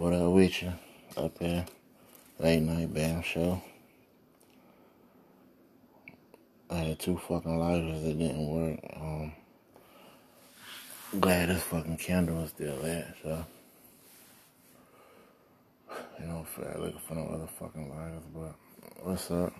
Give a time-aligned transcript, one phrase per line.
[0.00, 0.72] What up with you?
[1.18, 1.66] Up here.
[2.38, 3.60] Late night band show.
[6.70, 8.80] I had two fucking lighters that didn't work.
[8.96, 9.32] Um,
[11.20, 13.44] glad this fucking candle is still lit, so.
[16.18, 18.54] You know, fair looking for no other fucking lighters, but
[19.02, 19.52] what's up?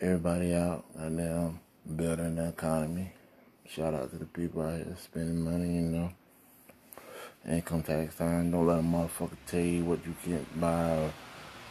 [0.00, 1.60] Everybody out, goddamn,
[1.94, 3.12] building the economy.
[3.68, 6.10] Shout out to the people out here spending money, you know.
[7.48, 8.50] Income tax time.
[8.50, 11.12] Don't let a motherfucker tell you what you can't buy or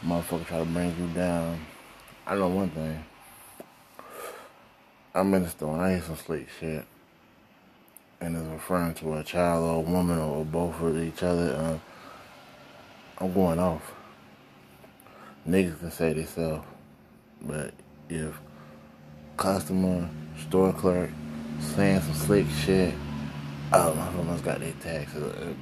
[0.06, 1.60] motherfucker try to bring you down.
[2.26, 3.04] I know one thing.
[5.14, 6.86] I'm in the store I hear some slick shit.
[8.22, 11.54] And it's referring to a child or a woman or both of each other.
[11.54, 11.78] Uh,
[13.18, 13.94] I'm going off.
[15.48, 16.66] Niggas can say they self.
[17.42, 17.74] But
[18.10, 18.34] if
[19.36, 20.10] customer,
[20.48, 21.10] store clerk,
[21.60, 22.94] saying some slick shit.
[23.74, 25.56] Oh, my motherfuckers got their taxes.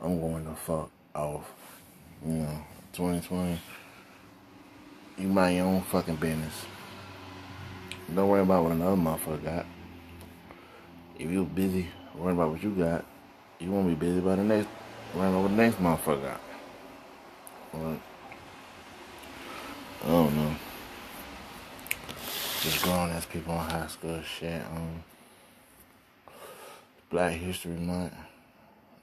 [0.00, 1.50] I'm going the fuck off.
[2.24, 3.58] You know, 2020.
[5.18, 6.64] You mind your own fucking business.
[8.14, 9.66] Don't worry about what another motherfucker got.
[11.18, 13.04] If you're busy worrying about what you got,
[13.58, 14.68] you won't be busy about the next,
[15.14, 16.40] worrying about what the next motherfucker got.
[17.72, 18.00] But,
[20.04, 20.56] I don't know
[22.66, 24.60] just grown ass people in high school shit.
[24.74, 25.04] Um,
[27.08, 28.14] Black History Month.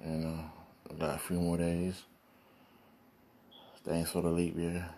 [0.06, 0.40] You know,
[1.00, 2.04] got a few more days.
[3.86, 4.90] Thanks for the leap year.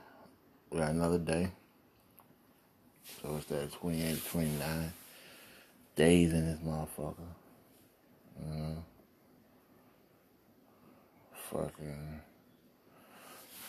[0.72, 1.52] We got another day.
[3.22, 4.94] So it's that 28, 29
[5.96, 7.16] days in this motherfucker.
[8.40, 8.76] Uh,
[11.52, 12.22] fucking.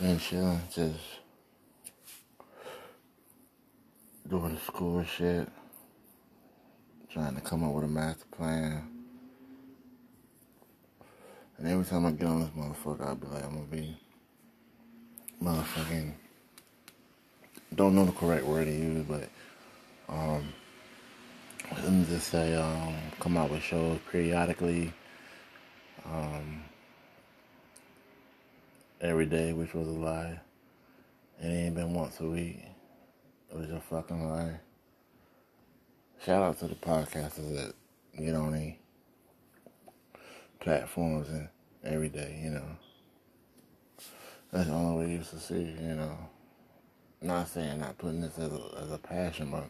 [0.01, 0.99] Been chilling, just
[4.29, 5.49] doing the school shit,
[7.11, 8.96] trying to come up with a master plan.
[11.59, 13.97] And every time I get on this motherfucker, I'll be like, I'm gonna be
[15.43, 16.13] motherfucking.
[17.75, 19.29] Don't know the correct word to use, but
[20.09, 20.53] um,
[21.83, 24.93] let me just say, um, come out with shows periodically,
[26.05, 26.63] um,
[29.01, 30.39] every day, which was a lie.
[31.41, 32.61] It ain't been once a week.
[33.51, 34.61] It was a fucking lie.
[36.25, 37.75] Shout out to the podcasters that
[38.19, 38.75] get on the
[40.67, 41.49] platforms and
[41.85, 42.67] every day, you know.
[44.51, 46.19] That's the only way you succeed, you know.
[47.23, 49.69] Not saying not putting this as a, as a passion, but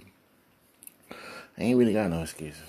[1.59, 2.63] I ain't really got no excuses.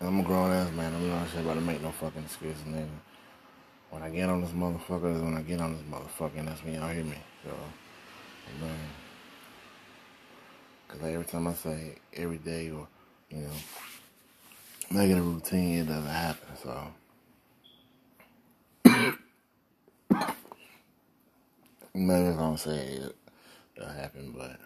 [0.00, 0.92] I'm a grown ass man.
[0.92, 2.88] I'm not about to make no fucking excuses, nigga.
[3.90, 6.64] When I get on this motherfucker, is when I get on this motherfucker, and that's
[6.64, 7.18] when y'all hear me.
[7.44, 7.50] So,
[8.60, 8.76] man.
[10.88, 12.88] Because every time I say every day or,
[13.30, 13.52] you know,
[14.90, 16.48] make it a routine, it doesn't happen.
[16.62, 16.86] So,
[21.94, 23.16] maybe if I don't say it,
[23.76, 24.34] it'll happen.
[24.36, 24.58] But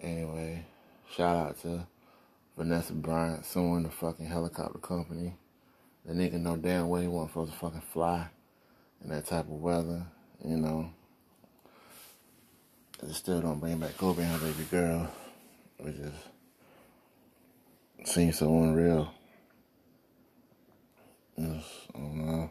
[0.00, 0.64] anyway,
[1.10, 1.86] shout out to
[2.56, 5.34] Vanessa Bryant suing the fucking helicopter company.
[6.04, 8.28] The nigga know damn well he wasn't supposed to fucking fly
[9.02, 10.06] in that type of weather,
[10.44, 10.90] you know.
[13.02, 15.10] It still don't bring back Kobe and her baby girl,
[15.78, 16.14] which is
[18.04, 19.12] seems so unreal.
[21.38, 22.50] Just, I don't know.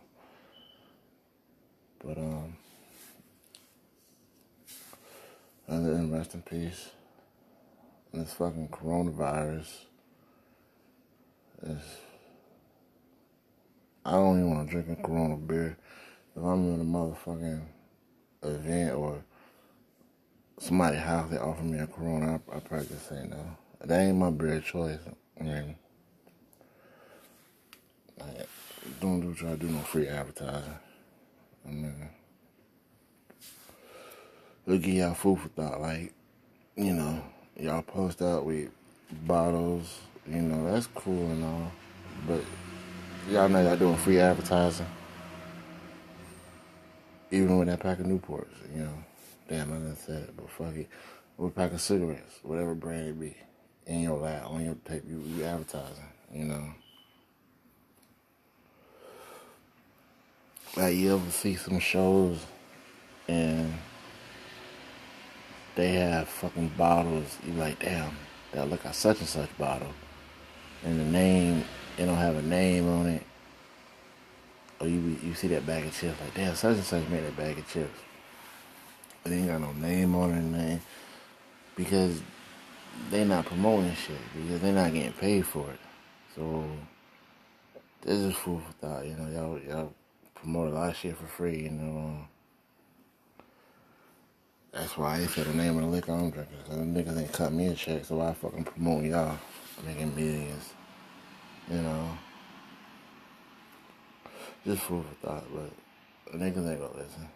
[2.04, 2.58] But um
[5.68, 6.90] other than rest in peace.
[8.14, 9.68] This fucking coronavirus
[11.64, 11.82] is
[14.06, 15.78] I don't even want to drink a Corona beer.
[16.36, 17.62] If I'm in a motherfucking
[18.44, 19.26] event or
[20.60, 23.58] somebody house they offer me a Corona, I, I probably just say no.
[23.84, 25.00] That ain't my beer choice.
[25.40, 25.76] Mean,
[28.22, 28.26] I
[29.02, 30.80] don't do try to do no free advertising.
[31.66, 32.10] I mean,
[34.66, 35.82] we'll give y'all food for thought.
[35.82, 36.14] Like,
[36.76, 37.22] you know,
[37.60, 38.70] y'all post out with
[39.28, 40.00] bottles.
[40.28, 41.72] You know, that's cool and all,
[42.28, 42.42] but
[43.30, 44.88] y'all know y'all doing free advertising.
[47.30, 49.04] Even with that pack of Newports, you know.
[49.48, 50.90] Damn, I didn't say it, but fuck it.
[51.38, 53.36] Or a pack of cigarettes, whatever brand it be,
[53.86, 56.04] in your lap, on your tape, you, you advertising,
[56.34, 56.66] you know.
[60.76, 62.46] Like you ever see some shows
[63.28, 63.74] and
[65.76, 68.18] they have fucking bottles, you like, damn,
[68.52, 69.94] that look like such and such bottle.
[70.84, 71.64] And the name,
[71.98, 73.24] they don't have a name on it.
[74.80, 77.38] Or you you see that bag of chips, like, damn, such and such made that
[77.38, 78.00] bag of chips.
[79.24, 80.82] But they ain't got no name on it, man.
[81.76, 82.22] Because
[83.10, 84.18] they not promoting shit.
[84.36, 85.80] Because they're not getting paid for it.
[86.36, 86.66] So
[88.02, 89.06] this is food for thought.
[89.06, 89.94] You know, y'all y'all
[90.36, 91.64] promote a lot of shit for free.
[91.64, 92.18] You know.
[94.72, 96.58] That's why I said the name of the liquor I'm drinking.
[96.68, 99.38] Cause the niggas ain't cut me a check, so I fucking promote y'all
[99.86, 100.74] making millions.
[101.72, 102.10] You know.
[104.66, 105.72] Just food for thought, but
[106.32, 107.30] the niggas ain't gonna listen.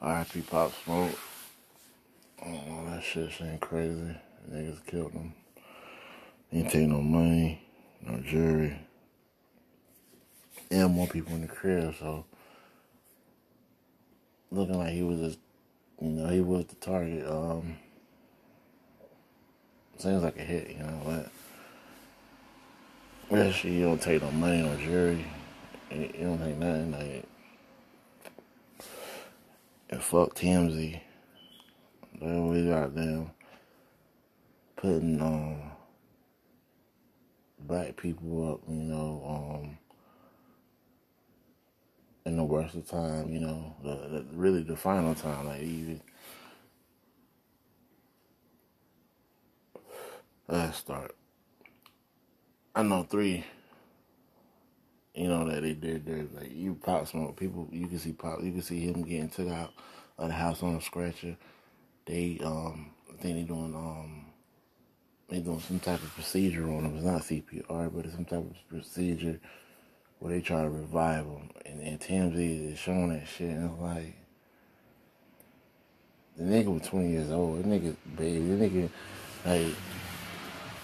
[0.00, 0.42] R.I.P.
[0.42, 1.18] Pop Smoke.
[2.44, 4.16] Oh, that shit seemed crazy.
[4.50, 5.32] Niggas killed him.
[6.52, 7.62] Ain't take no money,
[8.02, 8.78] no jury.
[10.70, 12.24] And more people in the crib, so
[14.50, 15.38] looking like he was just
[16.00, 17.26] you know, he was the target.
[17.26, 17.78] Um
[19.98, 21.30] seems like a hit, you know,
[23.30, 25.24] but shit, you don't take no money, no jury.
[25.90, 27.24] You don't take nothing like
[29.88, 31.00] and fuck TMZ.
[32.20, 33.30] They always got them
[34.76, 35.70] putting um
[37.60, 39.22] black people up, you know,
[39.64, 39.78] um
[42.24, 46.00] in the worst of time, you know, the, the, really the final time, like even.
[50.48, 51.14] Let's start.
[52.74, 53.44] I know three.
[55.14, 56.26] You know that they did there.
[56.34, 58.42] Like you pop smoke people, you can see pop.
[58.42, 59.72] You can see him getting took out
[60.18, 61.36] of the house on a stretcher.
[62.06, 64.26] They um, I think they're doing um,
[65.28, 66.96] they doing some type of procedure on him.
[66.96, 69.40] It's not CPR, but it's some type of procedure
[70.18, 71.50] where they try to revive him.
[71.64, 74.16] And, and TMZ is showing that shit, and it's like
[76.36, 77.62] the nigga was 20 years old.
[77.62, 78.38] The nigga baby.
[78.38, 78.90] The nigga
[79.44, 79.74] like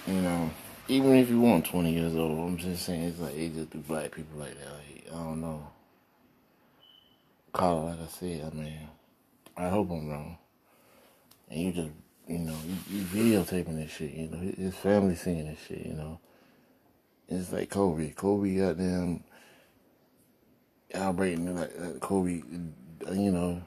[0.07, 0.51] you know
[0.89, 3.79] even if you want 20 years old, I'm just saying it's like they just do
[3.79, 4.73] black people like that.
[4.73, 5.69] Like, I don't know.
[7.53, 8.89] Call it like I said, I mean,
[9.57, 10.39] I hope I'm wrong.
[11.73, 11.95] You just,
[12.29, 12.57] you know,
[12.91, 16.19] you, you videotaping this shit, you know, his family seeing this shit, you know.
[17.29, 18.11] It's like Kobe.
[18.11, 19.25] Kobe got them
[20.95, 22.43] outbreaking like Kobe,
[23.13, 23.63] you know,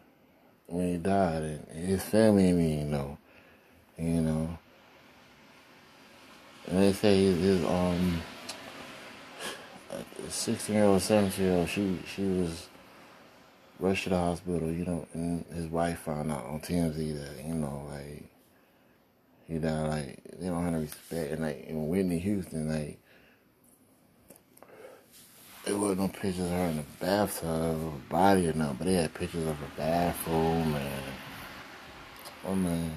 [0.68, 3.18] when he died, and his family didn't know,
[3.98, 4.60] you know.
[6.68, 8.22] And they say his, his um,
[10.30, 12.68] sixteen year old, seventeen year old, she she was
[13.80, 17.54] rushed to the hospital, you know, and his wife found out on TMZ that you
[17.54, 18.24] know like
[19.48, 23.00] he died like they don't have respect, and like in Whitney Houston, like
[25.66, 28.94] there wasn't no pictures of her in the bathtub or body or nothing, but they
[28.94, 31.04] had pictures of her bathroom and
[32.46, 32.92] oh man.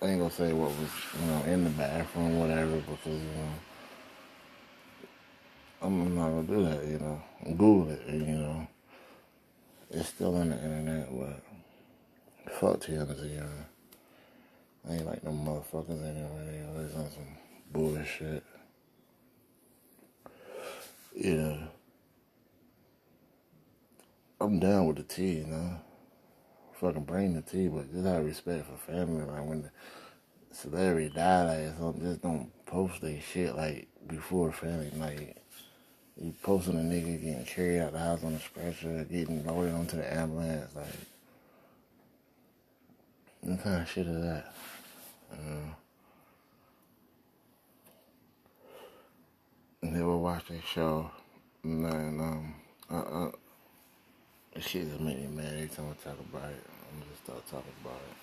[0.00, 3.52] I ain't gonna say what was, you know, in the bathroom, whatever, because, you know,
[5.80, 7.22] I'm not gonna do that, you know.
[7.56, 8.66] Google it, you know.
[9.90, 13.48] It's still on the internet, but fuck TMZ, you know.
[14.88, 17.36] I ain't like no motherfuckers anyway, they always on some
[17.72, 18.44] bullshit.
[21.14, 21.58] You know.
[24.40, 25.80] I'm down with the tea, you know
[26.80, 29.24] fucking bring the tea, but just have respect for family.
[29.24, 29.70] Like when the
[30.52, 34.90] celebrity die, like something, just don't post their shit like before family.
[34.96, 35.36] Like
[36.20, 39.96] you posting a nigga getting carried out the house on a stretcher, getting loaded onto
[39.96, 40.86] the ambulance, like
[43.40, 44.52] what kind of shit is that?
[45.32, 45.74] Uh,
[49.82, 51.10] never watched that show.
[51.62, 52.54] And then, um,
[52.90, 53.30] uh, uh,
[54.54, 56.64] this shit just make me mad every time I talk about it.
[56.92, 58.16] I'm just start talking about it.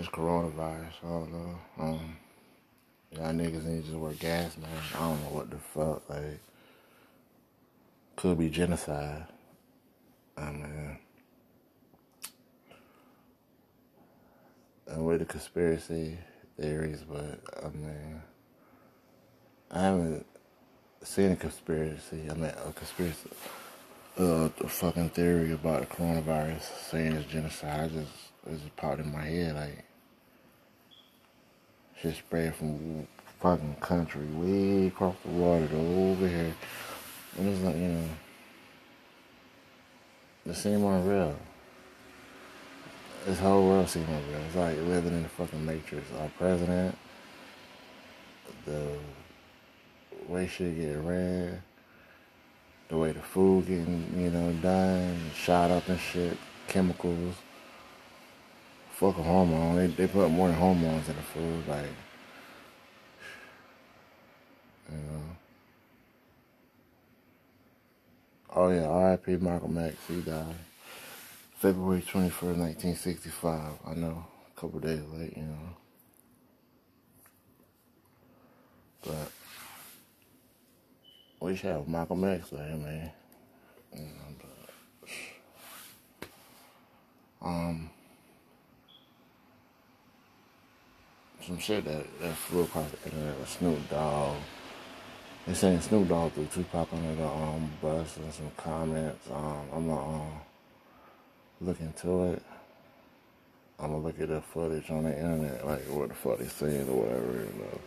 [0.00, 0.92] It's coronavirus.
[1.04, 1.58] I don't know.
[1.78, 2.16] Um,
[3.16, 4.94] y'all niggas need to just wear gas masks.
[4.94, 6.08] I don't know what the fuck.
[6.08, 6.40] Like,
[8.16, 9.26] could be genocide.
[10.36, 10.98] I mean,
[14.88, 16.18] and with the conspiracy
[16.60, 18.22] theories, but I mean,
[19.70, 20.26] I haven't
[21.02, 22.28] seen a conspiracy.
[22.30, 23.30] I mean, a conspiracy,
[24.18, 27.84] uh, the fucking theory about the coronavirus saying it's genocide.
[27.84, 28.10] I just
[28.46, 29.84] it just popped in my head like
[32.04, 33.06] shit spread from
[33.40, 36.54] fucking country way across the water to over here,
[37.38, 38.08] and it's like you know,
[40.46, 41.34] the same unreal.
[43.24, 44.42] This whole world seems unreal.
[44.46, 46.06] It's like living in the fucking matrix.
[46.20, 46.96] Our president,
[48.66, 48.98] the
[50.28, 51.62] way shit get ran,
[52.88, 56.36] the way the food getting, you know, done, shot up and shit,
[56.68, 57.34] chemicals.
[58.94, 59.76] Fuck a hormone.
[59.76, 61.86] They they put more hormones in the food, like
[64.90, 65.22] you know.
[68.54, 69.36] Oh yeah, R.I.P.
[69.38, 70.54] Malcolm X, he died.
[71.56, 73.72] February 21st, 1965.
[73.84, 74.24] I know,
[74.56, 75.76] a couple days late, you know.
[79.02, 79.32] But
[81.40, 83.10] we should have Malcolm X there, man.
[83.92, 85.08] You know, but,
[87.42, 87.90] um,
[91.46, 94.36] some shit that, that flew across the internet with Snoop Dogg.
[95.46, 99.28] They saying Snoop Dogg threw Tupac under the um, bus and some comments.
[99.30, 100.32] Um, I'm gonna um,
[101.60, 102.42] look into it.
[103.78, 106.88] I'm gonna look at the footage on the internet, like what the fuck they saying
[106.88, 107.32] or whatever.
[107.32, 107.80] You know.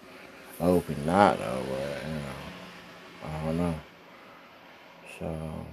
[0.60, 3.80] I hope he not though, but you know, I don't know.
[5.20, 5.66] So,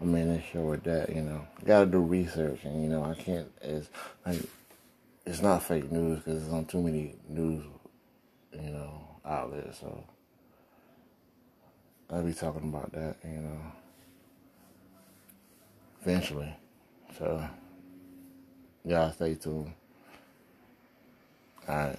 [0.00, 3.14] I mean, they show with that, you know, gotta do research, and you know, I
[3.14, 3.50] can't.
[3.60, 3.88] It's
[4.24, 4.40] like
[5.30, 7.62] it's not fake news because it's on too many news,
[8.52, 9.78] you know, outlets.
[9.78, 10.02] So
[12.10, 13.60] I'll be talking about that, you know,
[16.02, 16.52] eventually.
[17.16, 17.48] So
[18.84, 19.72] y'all stay tuned.
[21.68, 21.98] All right.